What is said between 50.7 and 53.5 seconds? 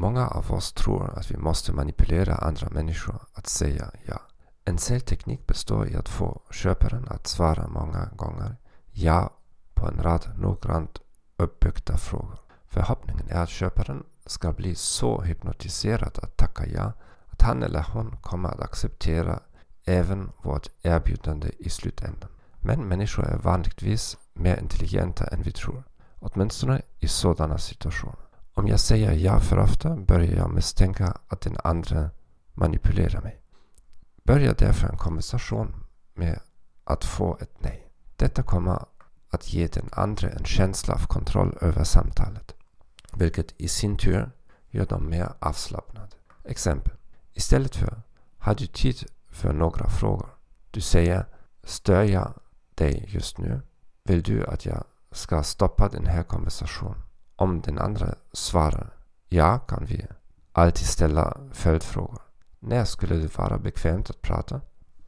Du säger Stör jag dig just